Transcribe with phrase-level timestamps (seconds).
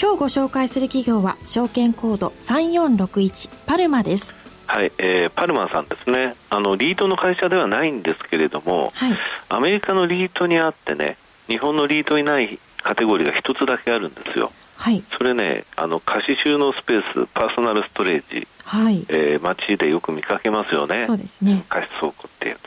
[0.00, 4.34] 今日ご紹介する企業は証券コード3461パルマです。
[4.66, 6.34] はい、えー、パルマさんですね。
[6.50, 9.16] あのリートの会社ではないんですけれども、はい、
[9.48, 11.16] アメリカのリートにあってね
[11.46, 14.50] 日本のリートにないカテゴリーが一つだけあるんですよ。
[14.76, 19.06] はい、それねあの貸し収納スペースパーソナルストレージ、はい。
[19.08, 21.04] えー、街でよく見かけますよね。
[21.04, 21.64] そうですね。
[21.68, 22.58] 貸し倉庫ってやつ、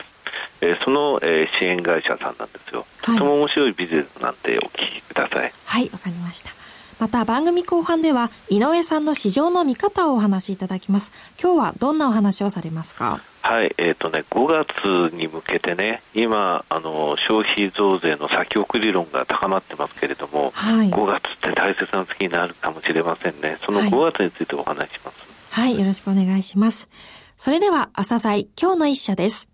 [0.62, 5.52] えー、その、えー、支援会社さんなんですよ、はい、とても面白いビジネスなんでお聞きください。
[5.66, 6.67] はいわかりました
[7.00, 13.20] また番組後半では井上さんの市場の見方をお話しいただきます今日はどんなお話をされますか？
[13.44, 14.66] はい、えーとね、5
[15.10, 25.50] 月に向けてね、今あの、消費増税の先送り論が高まってますけれども、はい、5月って大切な月になるかもしれませんね、その5月についてお話します。
[25.52, 26.90] はい、はい、よろしくお願いします。
[27.38, 29.48] それでは、朝鮮今日の一社です。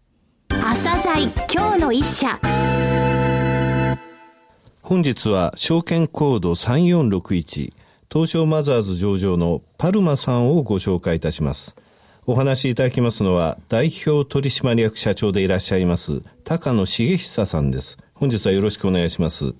[0.50, 2.40] 朝鮮今日の一社。
[4.86, 7.74] 本日は証券コード3461
[8.12, 11.78] 東証マザーズ上場のパルマさんをご紹介いたします。
[12.26, 17.98] お話しいただきますのは代表取締役社長でいらっしゃいます高野茂久さんです。
[18.14, 19.46] 本日はよろしくお願いします。
[19.46, 19.56] よ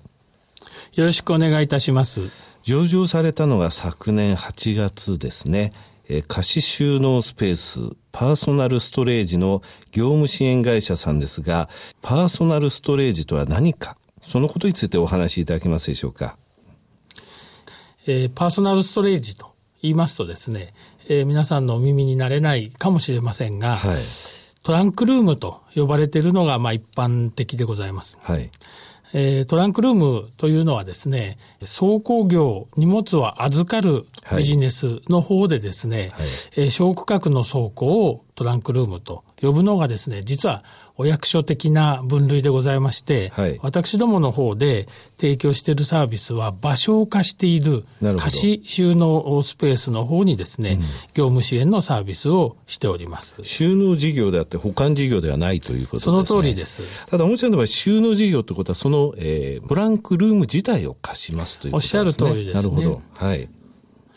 [0.98, 2.20] ろしくお願いいたします。
[2.62, 5.72] 上場されたのが昨年8月ですね。
[6.06, 11.70] え貸し収納スペース、パーソナルストレージの業務支援会社さんですが、
[12.02, 16.36] パーソナルストレージとは何かそのことについてお話しいただけますでしょうか？
[18.06, 20.74] えー、パーソナルストレージと言いますとですね、
[21.08, 23.96] えー、皆さんのお耳になれないかもしれませんが、はい、
[24.62, 28.18] トランクルームと呼ばれているのがまあ一般的でございます。
[28.22, 28.50] はい
[29.16, 34.06] えー、トランクルームというのはですね、倉庫業、荷物を預かる
[34.36, 36.18] ビジネスの方でですね、はいはい、
[36.56, 40.64] えー、小区画の倉庫をトランクルームと呼ぶのがですね、実は
[40.96, 44.86] お役所的な分類でございまして、はい、私どもの方で
[45.18, 47.84] 提供しているサービスは場所を貸している
[48.16, 50.80] 貸し収納スペースの方にですね、うん、
[51.14, 53.36] 業務支援のサービスをしております。
[53.42, 56.24] 収納事業であって保管事業ではないということですね。
[56.26, 56.82] その通りです。
[57.08, 62.00] ただ、もちろんの場合、収納事業ってことは、その、えー、ブランクルーム自体を貸しますということですね。
[62.00, 62.62] おっしゃる通りですね。
[62.62, 63.02] なるほど。
[63.14, 63.48] はい。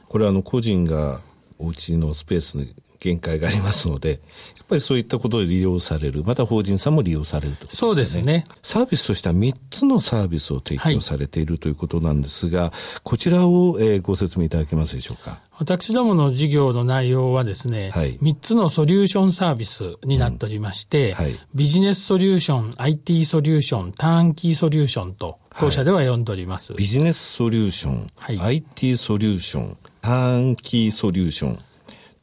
[0.07, 1.22] これはあの、個人が
[1.59, 4.19] お家のスペースに限界がありますので、やっ
[4.68, 8.44] ぱりそういったことで利用される、また法人さんも利用されると、ね、そうですね。
[8.62, 15.40] サービスとしては3つのサービスを提供されている、はい、ということなんですが、こちらを、えー、ご説明いただけますでしょうか？
[15.59, 26.74] 私どもの事業の内容はですね、はい、3つのソリューションサービスになっておりまして、うんはい、ビジネスソリューション、IT ソリューション、ターンキーソリューションと、当社では呼んでおります。
[26.75, 31.59] ビジネスソリューション、はい、IT ソリューション、ターンキーソリューション。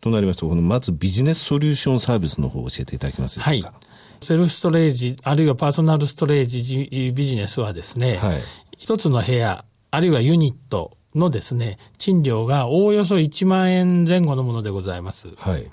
[0.04, 3.68] となりますと、このまずビジネスソリューションサービスの方を教えていただけますでしょうか？
[3.68, 3.76] はい
[4.20, 8.40] セルフストレージ、あるいはパーソナルストレージビジネスはですね、はい、
[8.78, 15.34] 一つの部屋、あるいはユニットのですね、賃料がおおよそ1万円前後のものでございます。
[15.36, 15.70] はい。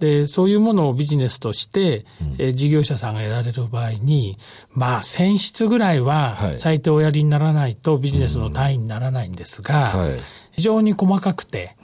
[0.00, 4.38] で、そういうものをビジネスとして、うん、え事業者さんがやられる場合に、
[4.70, 10.20] まあ、1000室ぐらいは最低おやりにならないとビジネスの単位にならないんですが、うんはい
[10.58, 11.76] 非常に細かくて、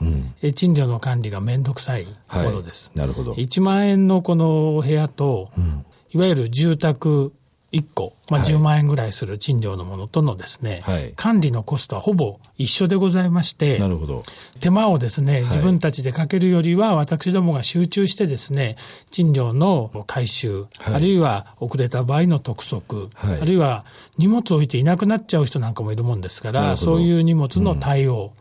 [0.42, 2.88] うん、賃料の管理がめんどくさいものです。
[2.88, 3.34] はい、なるほど。
[3.34, 7.32] 1万円のこの部屋と、うん、いわゆる住宅
[7.70, 14.22] 1個、まあ、10万円ぐらいする賃料のものとのですね、はい、管理のコストはほぼ一緒でございまして、なるほど。
[14.60, 18.76] 手間をですね、自分たちでかけるよりは、私どもが集中してですね、
[19.10, 23.84] 賃料の回収、はい、あるいは遅れた場合の督促、はい、あるいは
[24.16, 28.32] 荷物を置いていなくなっちゃう人なんかもいるもんですから、そういう荷物の対応、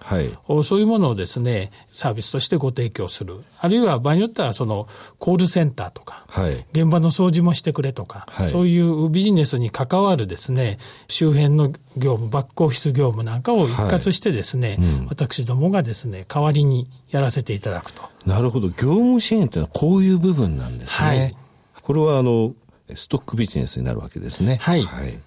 [0.47, 3.41] うん、そういうものをですね、サービスとしてご提供する。
[3.59, 4.87] あるいは場合によっては、その、
[5.19, 6.25] コールセンターとか、
[6.73, 10.77] 現場の掃除もしてくれとか、そういうビジネスに関わるですね、
[11.09, 18.03] 周辺の業務、バックオフィス業務なんかを一括してですね、はいうん、私どもがですね、代わりにやらせていただくと。
[18.25, 18.69] なるほど。
[18.69, 21.07] 業務支援というのはこういう部分なんですね。
[21.07, 21.35] はい、
[21.81, 22.53] これはあの、
[22.95, 24.59] ストックビジネスになるわけですね。
[24.61, 24.83] はい。
[24.83, 25.19] はい、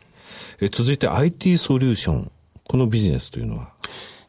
[0.63, 2.31] え続いて IT ソリューション。
[2.69, 3.73] このビジネスというのは？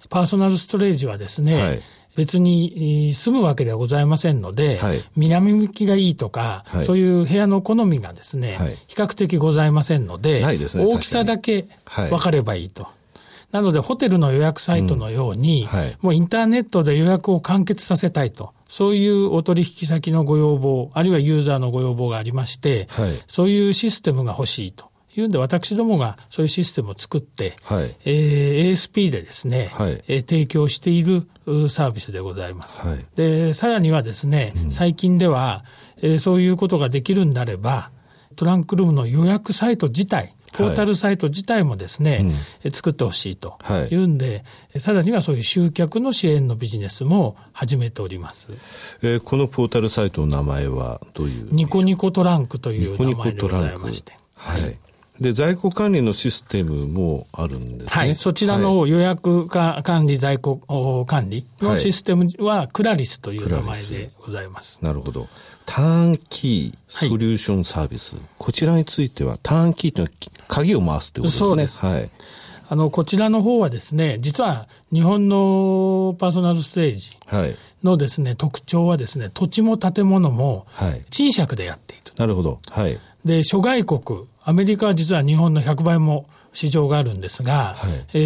[0.10, 1.82] パーソナルストレージはですね、はい、
[2.18, 12.88] 別に住むわけではございませんので、はい、南向きがいいとか、はい、そういう部屋の好みがですね、はい、比較的ございませんので、でね、大きさだけ分かればいいと。
[13.52, 15.68] なので、ホテルの予約サイトのように、うん。
[15.68, 18.52] はい、もうインターネットで予約を完結させたいと。
[18.68, 24.90] そういうお取引先のご要望、あるいはユーザーのご要望がありまして、はい、そういうシステムが欲しいと。
[25.22, 31.28] いうんで、私どもがそういうシステムを作って、はい、えー、ASP でですね、はい、えー、提供している
[31.70, 32.82] サービスでございます。
[32.82, 35.64] はい、で、さらにはですね、うん、最近では、
[36.02, 37.92] えー、そういうことができるんであれば、
[38.36, 42.26] トランクルームの予約サイト自体、ポータルサイト自体もですね、
[42.64, 43.58] はい、作ってほしいと
[43.92, 43.96] い。
[43.96, 48.50] うんで、はい、さらにはそういう集客の支援のビジネスも始めております。
[49.02, 54.14] えー、このポータルサイトの名前はどういうニコニコトランクという名前でございまして。
[54.36, 54.78] はい。
[55.20, 57.88] で、在庫管理のシステムもあるんですね。
[57.88, 58.16] はい。
[58.16, 64.80] そちらの予約か管理、在庫管理のシステムは、クラリスという名前でございます。
[64.82, 65.28] なるほど。
[65.66, 71.48] ターンキーソリューションサービス、はい、こちらについては、ターンキーというのは鍵を回すということですね。
[71.48, 71.86] そうです。
[71.86, 72.10] はい。
[72.70, 77.16] あの、こちらの方はですね、実は日本のパーソナルステージ
[77.84, 80.68] のですね、はい、特徴はですね、土地も建物も
[81.10, 82.04] 賃借でやっている。
[82.18, 82.60] なるほど。
[82.70, 83.00] はい。
[83.24, 87.76] で、諸外国、アメリカは実は日本の100倍も市場があるんですが、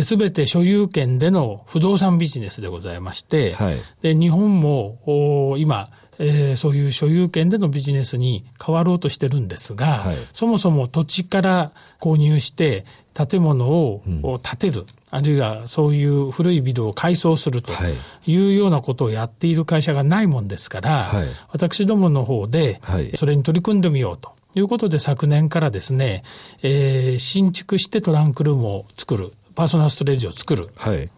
[0.04, 5.90] す、べ、て所有権での不動産ビジネスでございまして、はい、で日本も今、
[6.20, 12.86] えー、そういう所有権でのビジネスに変わろうとしてるんですが、はい、そもそも土地から購入して
[13.16, 14.04] 建物を
[14.44, 17.74] 建てる、うん、あるいはそういう古いビルを改装すると
[18.28, 18.38] い。
[18.38, 22.80] うようなことをやっている会社がないもんですから、はい、私どもの方で
[23.16, 24.40] それに取り組んでみようと。
[24.56, 26.24] いうことで昨年からですね、
[26.62, 30.70] えー、新築してトランクルームを作る、パーソナルストレージを作る。
[30.76, 31.10] はい。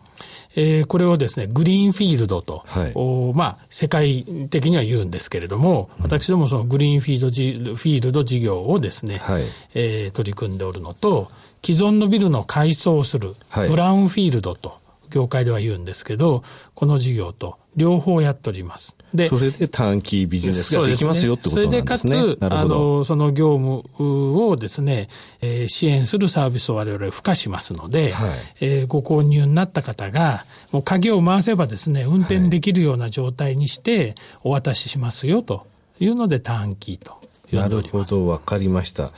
[0.55, 9.43] えー、これをですね、グリーンフィールドと、はい、おまあ、世界的には言うんですけれども、うん、私どもそのグリーンフィールドジフィールド事業をですね、はい、
[9.73, 11.31] えー、取り組んでおるのと、
[11.65, 14.77] 既存のビルの改装をする、はい、ブラウンフィールドと、
[15.09, 16.43] 業界では言うんですけど、
[16.73, 18.95] この事業と両方やっております。
[19.13, 22.11] で、それで短期ビジネスができますよってことなんですね。
[22.13, 25.07] それでかつ、あの、その業務をですね、
[25.41, 28.29] えー、支援するサービスを我々付加しますので、はい、
[28.61, 35.67] えー、ご購入になった方が、もう鍵を回せばですね、運転できるような状態にしてお渡ししますよと
[35.99, 39.11] いうので短期となるほど、わかりました。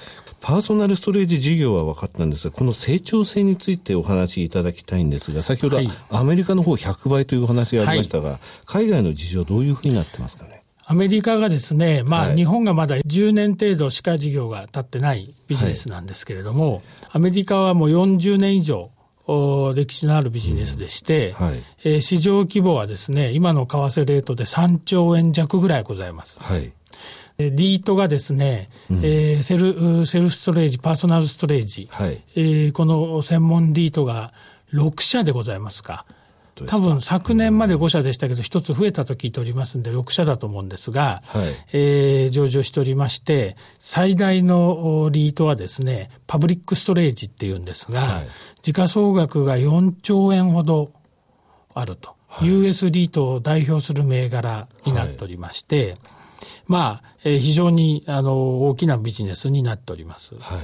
[0.45, 5.79] パーソナルストレージ事業は分かったんですが、この成長性についてお話しいただきたいんですが、先ほど、
[6.11, 10.61] アメリカの方100倍というお話がありましたが、はい、海外の事情どういうふうになってますかね？
[10.85, 16.83] アメリカがですね、まあ、日本がまだ10年程度しか事業が立ってないビジネスなんですけれども、はい、
[17.13, 18.91] アメリカはもう40年以上、
[19.73, 26.39] 歴史のあるビジネスでして、うんはい、えー、市場規模はですね、今の為替レートで3兆円弱ぐらいございます。
[26.39, 26.71] はい
[27.37, 34.33] リートがですね、うん、えー、セル、セルフストレージ、パーソナルストレージ、はい、えー、この専門リートが
[34.73, 36.05] 6社でございますか。
[36.67, 48.27] 多分昨年まで5社でしたけど、1つ増えたと聞いておりますんで、6社だと思うんですが、はい、えー、上場しておりまして、最大のリートはですね、パブリックストレージっていうんですが、はい、
[48.61, 50.91] 時価総額が4兆円ほど
[51.73, 52.15] あると。
[52.29, 55.95] はい、US リートを代表する銘柄になっておりまして、はい
[56.67, 60.35] まあ、えー、非常にあの大きなビジネスになっております。
[60.39, 60.61] は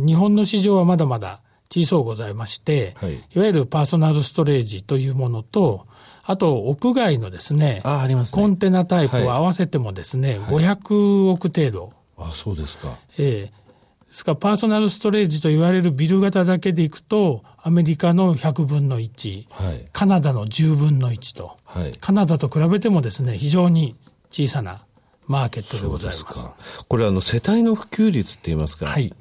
[0.00, 1.40] い、日本の市場はまだまだ
[1.70, 5.86] 小さうございまして、はい、いわゆるパーソナルストレージというものと、
[6.28, 8.42] あと、屋外のですね、あありますね。
[8.42, 11.92] コンテナタイプを合わせてもですね、はい、500億程度。
[12.18, 12.96] あそうですか。
[13.18, 13.66] ええ
[14.06, 23.94] ですから、パーソナルストレージと言われるビル型だけでいくと、アメリカの100分の1、はい、カナダの10分の1と、はい、カナダと比べてもですね、非常に
[24.30, 24.85] 小さな
[25.26, 26.50] マーケットでございます。
[26.88, 28.86] これあの世帯の普及率って言いますか。
[28.86, 29.12] はい。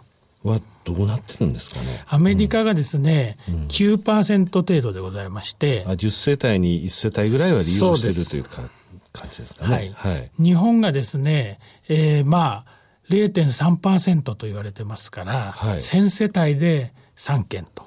[0.44, 2.04] はどうなってるんですかね。
[2.08, 5.84] アメリカがですね、うん、9%程度でございまして。
[5.88, 8.70] あ10世帯に1世帯ぐらいは利用してるというか
[9.12, 9.74] 感じですかね。
[9.74, 9.94] はい。
[9.96, 11.60] はい、日本がですね、
[11.90, 12.76] えー、まあ、
[13.10, 17.86] 0.3%と言われてますから、はい、1000世帯で3件と。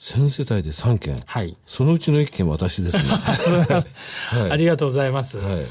[0.00, 1.22] 1000世帯で3件。
[1.26, 1.56] はい。
[1.66, 3.02] そのうちの1件私ですね。
[3.12, 5.38] はい、 ありがとうございます。
[5.38, 5.66] はい。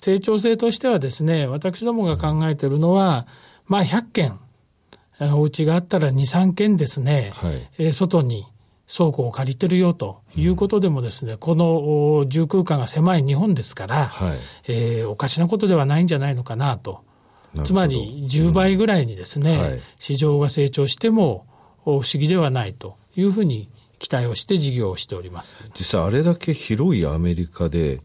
[0.00, 3.26] 成長性としてはですね、私どもが考えているのは、
[3.66, 4.38] まあ100件、
[5.20, 8.46] お家があったら2、3件ですね、はい、え外に
[8.92, 14.38] 倉庫を借りてるよということでもですね、うん、この住空間が狭い日本ですから、はい、
[14.68, 17.06] えー、おかしなことではないんじゃないのかなと。
[17.64, 19.60] つまり10倍ぐらいにですね、うん。
[19.60, 21.46] はい、市場が成長しても
[21.84, 25.56] 不思議ではないというふうに期待をして事業をしております。
[25.76, 28.00] 実際あれだけ広いアメリカで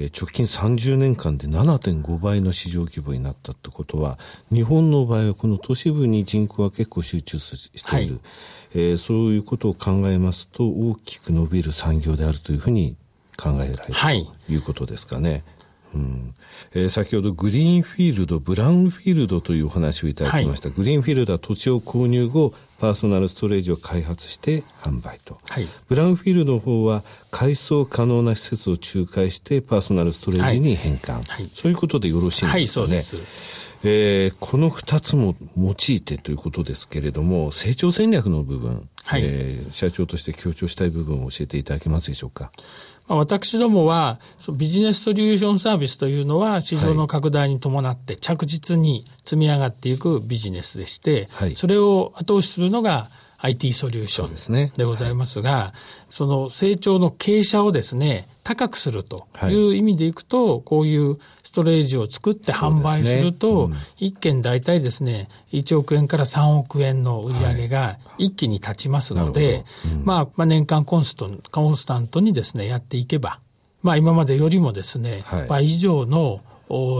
[0.00, 4.18] え直近30年間で7.5倍の市場規模になったってことは、
[4.52, 8.20] 日本の場合はこの都市部に人口が結構集中している、はい、
[8.74, 12.96] えー、そういうことを考えますと、大きく伸びる産業であるというふうに
[13.36, 15.42] 考えられる、はい、ということですかね。
[15.94, 16.34] うん。
[16.74, 20.68] えー、先ほどグリーンフィールド、ブラウンフィールドというお話をいただきました。
[20.68, 32.96] はい、グリーンフィールドは土地を購入後、パーソナルストレージを開発して販売と、はい、ブラウンフィールドの方は改装可能な施設を仲介してパーソナルストレージに変換、はい、そういうことでよろしいんですかね。
[32.96, 39.22] はい、そうですえー、この2つも用いてということですけれども、成長戦略の部分、はい。
[39.24, 42.52] えー、社長として強調したい部分を教えていただけますでしょうか？
[43.08, 44.20] 私どもは、
[44.52, 53.08] ビジネスソリューションサービスというのは、市場の拡大に伴って着実に積み上がっていくビジネスでして、はい、それを後押しするのが
[53.38, 55.72] IT ソリューションでございますが、そ、ねはい、
[56.10, 61.18] その成長の傾斜をですね、高くするという意味でいくと、はい、こういう
[61.48, 69.64] ストレージを作って販売すると、一件大体ですね、1億円から3億円の売り上げが一気に立ちますので、
[70.04, 73.40] まあ、まあ年間コンストコンスタントにですね、やっていけば、
[73.82, 76.42] まあ今までよりもですね、倍以上の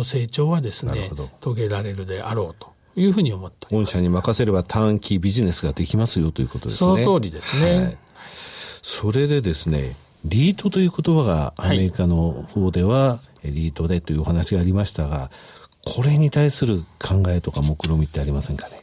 [0.03, 1.11] 成長はですね、
[1.43, 2.73] 遂げられるであろうと。
[2.97, 7.05] いうふうに思って御社に任せれば短期ビジネスができますよということですね。
[7.05, 7.77] その通りですね。
[7.77, 7.99] はい、
[8.83, 9.95] それでですね、
[10.29, 15.31] リートという言葉がアメリカの方では、リートでというお話がありましたが、
[15.85, 18.81] これに対する考えとか目論みってありませんかね？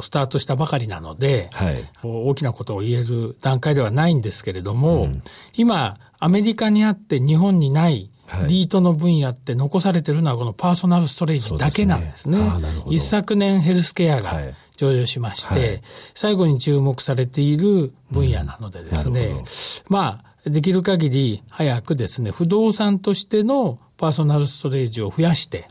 [0.00, 5.22] スタートしたばかりなので、はい、大きなことを言える段階ではないんですけれども、うん、
[5.54, 8.10] 今、アメリカにあって日本にない
[8.48, 12.38] リートの分野って残されてるのはこのパーソナルストレージだけなんですね。
[12.38, 12.84] すね。
[12.88, 14.40] 一昨年ヘルスケアが
[14.76, 15.80] 上場しまして、はい、
[16.14, 19.44] 最後に注目されている分野なのでですね、うん、
[19.88, 25.68] まあ、できる限り早くですね、不動産としてのパーソナルストレージを増やして、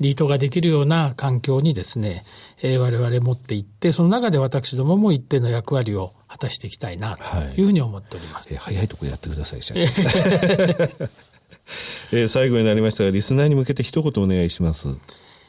[0.00, 2.24] リートができるような環境にですね、
[2.62, 8.48] えー、我々持っていって、その中で私どもも一定の役割を果たしていきたいなというふうに思っております。
[8.48, 9.80] はい、えー、早いとこやってください、社長。
[12.12, 14.88] えー、最後になりましたが、リスナーに向けて一言お願いします。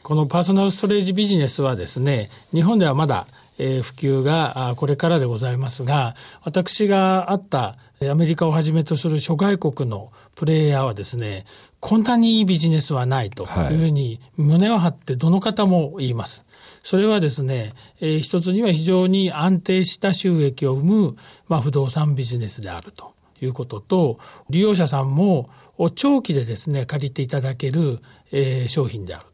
[0.02, 3.26] このパーソナルストレージビジネスはですね、日本ではまだ、
[3.58, 7.76] えー、普及がこれからでございますが、私があった
[8.08, 11.44] アメリカをはじめとする諸外国のプレイヤーはですね、
[11.80, 16.46] こんなにいいビジネスはないというふうに胸を張ってどの方も言います。
[16.82, 21.16] それはですね、えー、一つには非常に安定した収益を生む、
[21.46, 25.50] まあ、不動産ビジネスであるということと、利用者さんも
[25.94, 27.98] 長期でですね、借りていただける、
[28.32, 29.26] えー、商品である。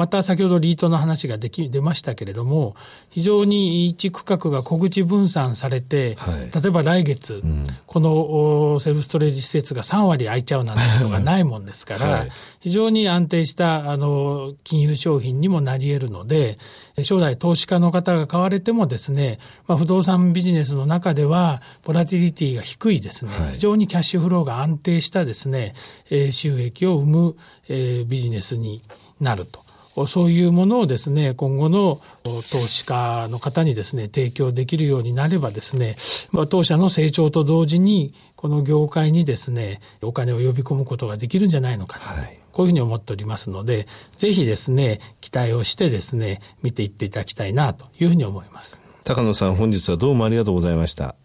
[0.00, 2.74] また先ほどリートの話ができ出ましたけれども、
[3.10, 12.30] 非常に一区画が小口分散されて、はい、例えば来月、うん、このセルフストレージ施設が3割空いちゃうなんてことがないもんですから、はい、
[12.60, 16.56] 非常に安定したあの金融商品にもなり得るので、
[17.02, 25.74] 将来投資家の方が買われてもですね、まあ、不動産ビジネスの中では、ボラティリティが低いですね、はい、非常にキャッシュフローが安定したですね、
[26.08, 27.36] えー、収益を生む、
[27.68, 28.82] えー、ビジネスに
[29.20, 29.60] なると。
[30.06, 35.96] そういうものをですね、今後の投資家の方にですね、提供できるようになればですね、
[36.30, 48.80] まあ、当社の成長と同時に、この業界にですね、お金を呼び込むことができるんじゃないのかはい、こういうふうに思っておりますので、ぜひですね、期待をしてですね、見ていっていただきたいなというふうに思います。
[49.04, 51.16] 高野さん、本日はどうもありがとうございました。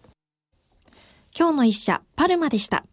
[1.37, 2.85] 今日の一社、パルマでした。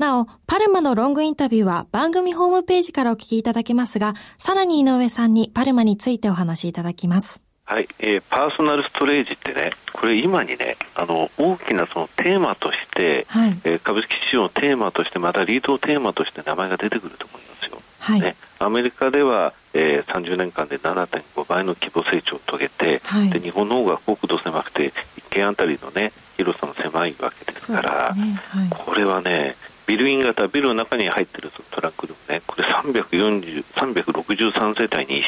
[0.00, 7.42] なお、パルマのロングインタビューは番組ホームページからお聞きいただけますが、さらに井上さんにパルマについてお話しいただきます。
[7.66, 17.78] はい、えー、パーソナルストレージってね、これ今にね、あの大きなそのテーマとして、はい、えー、株式市場のテーマとして、またリードテーマとして名前が出てくると思いますよ。
[17.98, 24.94] はい、ね、アメリカでは、えー、30年間で7.5倍の規模成長を遂げて、はい、で日本の方が国土狭くて、一
[25.28, 28.40] 軒あたりのね、広さも狭いわけですから、ね。
[28.48, 29.54] はい、これはね、
[29.90, 35.24] ビルイン型、ビルの中に入ってるトラックでもね、これ340 363世帯に一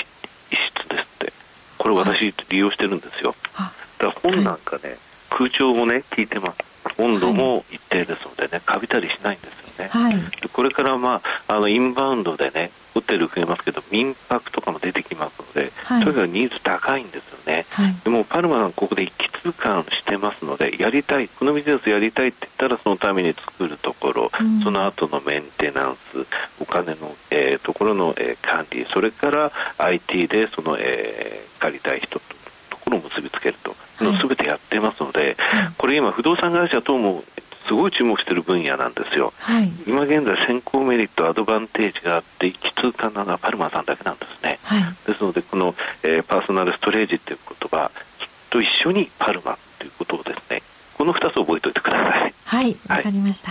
[0.52, 1.32] 室ですって、
[1.78, 3.34] これ私利用してるんですよ。
[3.98, 4.96] だから本なんかね、
[5.30, 6.58] 空調もね、効いてます。
[6.96, 9.90] 温度も一定ですのでね、カビたりしないんですよね。
[9.90, 10.14] はい、
[10.52, 17.64] これからまあ、あの、インバウンドでね、ホテル増えますけど、民泊とかも出てきますので、はい、とにかくニーズ高いんですよね。
[17.70, 26.26] はい、でも、パルマさん、ここで一気通貫してますので、やりたい、このビジネスやりたいって言ったら、そのために作るところ、うん、その後のメンテナンス、
[26.60, 35.36] お金の、えー、ところの、えー、管理、それから IT でその、えー、借りたい人とところを結びつけると、はい、全てやってますので、
[35.78, 37.22] これ今、不動産会社等も
[37.72, 45.74] すすごい注目している分野なんですよ、はい、今現在先行メリットアドバンテージがあって一気通過なのはパルマさんだけなんですね、はい、ですのでこの、
[46.04, 50.60] えー、パーソナルストレージっていう言葉きっと一緒にパルマということをですね
[50.98, 52.34] この2つ覚えておいてください。
[52.44, 53.50] はいわかりました、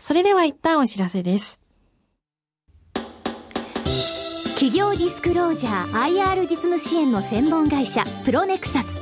[0.00, 1.60] それでは一旦お知らせです。
[4.54, 9.01] 企業ディスクロージャー IR 実務支援の専門会社プロネクサス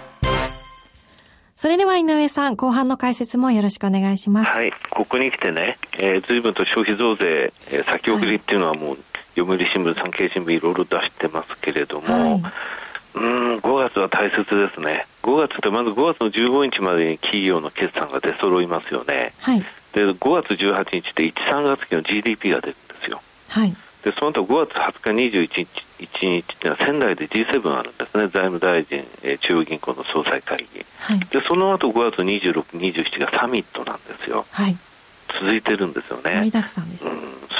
[1.61, 4.49] それでは井上さん、後半の解説もよろしくお願いします。
[4.49, 4.73] はい。
[4.89, 8.97] ここに来てね、えー、随分と消費増税、えー、先送りっていうのはもう、
[9.35, 12.41] 読売新聞、産経新聞いろいろ出してますけれども、はい、
[13.13, 15.05] うん、5月は大切ですね。
[15.21, 19.31] 5月ってまず5月の15日までに企業の決算が出揃いますよね。
[19.41, 19.59] はい。
[19.59, 19.65] で、
[20.01, 23.21] 5月18日って1、3月期の GDP が出るんですよ。
[23.49, 23.73] はい。
[24.03, 34.75] でその後5月20日、21日1日っていうのは仙台で G7 あるんですね、財務大臣、えー、中央銀行の総裁会議、はい、でその後5月26、27がサミットなんですよ、はい、
[35.39, 36.51] 続いてるんですよね、うん、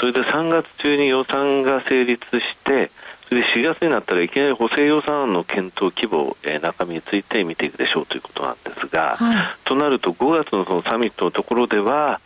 [0.00, 2.90] それで3月中に予算が成立して、
[3.28, 12.20] それで4月になったらいきなり補正予算案の検討規模、えー、中身について見ていくでしょうということなんですが、はい、となると5月のそのサミットのところでは、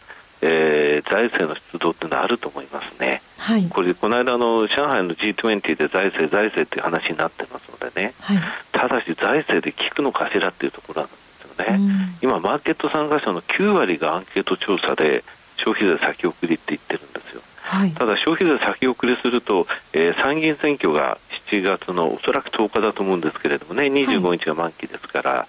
[0.47, 3.21] えー、財政の出動っていうのはあると思いますね。
[3.39, 8.39] はい、これ、この間の上海の G20 で財政、財政っていう話になってますのでね、はい、
[8.73, 11.81] ただし財政で効くのかしらっていうところなんですよね。
[12.23, 15.25] 今、マーケット参加者の9割がアンケート調査で
[15.57, 17.43] 消費税先送りって言ってるんですよ。
[17.63, 21.19] はい、ただ消費税先送りすると、えー、参議院選挙が
[21.51, 25.47] 7月のおそらく10日だと思うんですけれどもね、25日が満期ですから、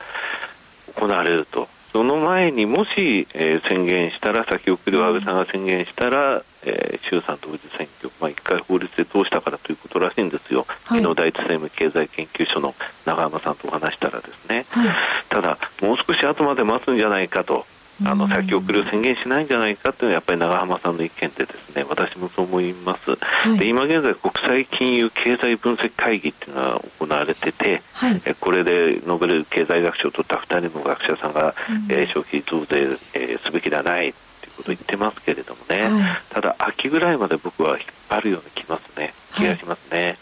[0.95, 1.67] 行われると。
[1.97, 12.75] その前にもし、えー、宣言したら、先送りを安倍さんが宣言したら、えー、衆参同時選挙、まあ、一回法律で通したからということらしいんですよ、はい、昨日第一生命経済研究所の
[13.07, 14.89] 永山さんとお話したらですね、はい、
[15.27, 17.65] ただ、もう少し後まで待つんじゃないかと。
[18.05, 32.81] あの先送りを宣言しないんじゃないかというのはやっぱり長浜さんの意見でですね私もそう思います、はい、で今現在国際金融経済分析会議っていうのが行われてて、はい、これでノーベル経済学賞を取った2人の学者さんが、うん、えー、消費増税、
[33.13, 39.13] えー、すべきではないということを言ってますけれどもね、はい、ただ秋ぐらいまで僕は引っ張るような気ますね。
[39.35, 40.17] 気がしますね。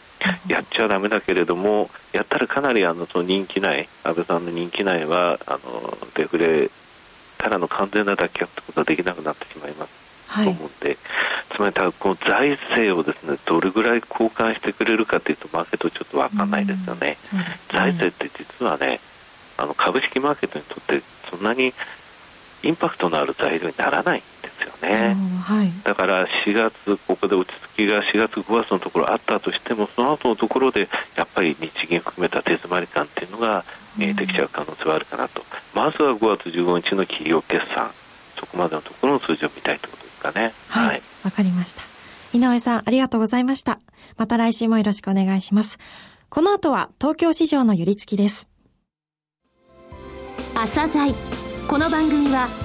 [0.47, 5.59] やっちゃだめだけれども、やったらかなりあのその人気ない、安倍さんの人気ないはあの
[6.15, 6.69] デフレ
[7.45, 10.05] からの完全な脱却ってことはできなくなってしまいます。
[10.43, 10.97] と思うんで、
[11.49, 17.09] つまりこの財政をですねどれぐらい交換してくれるかというとマーケットちょっと分かんないですよね。
[17.09, 17.17] ね
[17.67, 18.99] 財政って実はね
[19.57, 21.71] あの株式マーケットにとってそんなに
[22.63, 24.23] インパクトのある材料にならない
[24.67, 33.63] よね、はい、だから4月ここで落ち着きが4月5月のところあったとしてもその後のところでやっぱり日銀含めた手詰まり感っていうのが
[33.97, 35.41] 見えてきちゃう可能性はあるかなと、
[35.73, 37.89] まずは5月15日の企業決算。
[38.35, 40.51] そこまでのところの数字を見たいということですかね。
[40.67, 41.81] はいわ、はい、かりました。
[42.33, 43.79] 井上さんありがとうございました。
[44.17, 45.77] また来週もよろしくお願いします。
[46.29, 48.49] この後は東京市場の寄り付きです。
[50.53, 51.13] 朝鮮。
[51.69, 52.64] この番組は